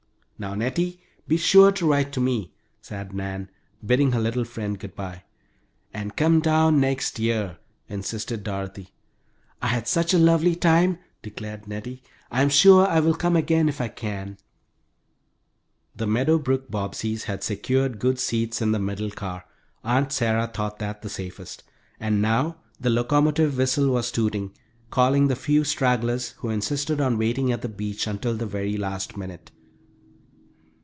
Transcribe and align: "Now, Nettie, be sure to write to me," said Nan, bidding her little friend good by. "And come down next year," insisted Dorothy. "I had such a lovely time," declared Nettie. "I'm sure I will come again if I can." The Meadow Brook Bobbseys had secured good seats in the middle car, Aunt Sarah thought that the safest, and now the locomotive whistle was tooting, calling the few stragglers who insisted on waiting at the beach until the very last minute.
"Now, 0.41 0.55
Nettie, 0.55 0.99
be 1.27 1.37
sure 1.37 1.71
to 1.73 1.87
write 1.87 2.11
to 2.13 2.19
me," 2.19 2.51
said 2.81 3.13
Nan, 3.13 3.47
bidding 3.85 4.11
her 4.13 4.19
little 4.19 4.43
friend 4.43 4.79
good 4.79 4.95
by. 4.95 5.21
"And 5.93 6.15
come 6.17 6.39
down 6.39 6.79
next 6.79 7.19
year," 7.19 7.59
insisted 7.87 8.41
Dorothy. 8.43 8.89
"I 9.61 9.67
had 9.67 9.87
such 9.87 10.15
a 10.15 10.17
lovely 10.17 10.55
time," 10.55 10.97
declared 11.21 11.67
Nettie. 11.67 12.01
"I'm 12.31 12.49
sure 12.49 12.87
I 12.87 12.99
will 13.01 13.13
come 13.13 13.35
again 13.35 13.69
if 13.69 13.79
I 13.79 13.87
can." 13.87 14.39
The 15.95 16.07
Meadow 16.07 16.39
Brook 16.39 16.71
Bobbseys 16.71 17.25
had 17.25 17.43
secured 17.43 17.99
good 17.99 18.17
seats 18.17 18.63
in 18.63 18.71
the 18.71 18.79
middle 18.79 19.11
car, 19.11 19.45
Aunt 19.83 20.11
Sarah 20.11 20.47
thought 20.47 20.79
that 20.79 21.03
the 21.03 21.09
safest, 21.09 21.63
and 21.99 22.19
now 22.19 22.55
the 22.79 22.89
locomotive 22.89 23.55
whistle 23.57 23.89
was 23.89 24.11
tooting, 24.11 24.55
calling 24.89 25.27
the 25.27 25.35
few 25.35 25.63
stragglers 25.63 26.29
who 26.37 26.49
insisted 26.49 26.99
on 26.99 27.19
waiting 27.19 27.51
at 27.51 27.61
the 27.61 27.69
beach 27.69 28.07
until 28.07 28.33
the 28.35 28.47
very 28.47 28.75
last 28.75 29.15
minute. 29.15 29.51